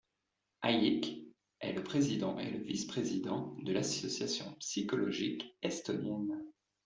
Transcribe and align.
Allik 0.63 1.27
était 1.61 1.73
le 1.75 1.83
président 1.83 2.39
et 2.39 2.49
le 2.49 2.57
vice-président 2.57 3.55
de 3.61 3.71
l'association 3.71 4.51
psychologique 4.59 5.55
estonienne. 5.61 6.43